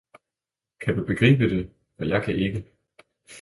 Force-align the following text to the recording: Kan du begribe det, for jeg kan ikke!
Kan 0.79 0.97
du 0.97 1.05
begribe 1.05 1.49
det, 1.49 1.71
for 1.97 2.05
jeg 2.05 2.23
kan 2.23 2.35
ikke! 2.35 2.65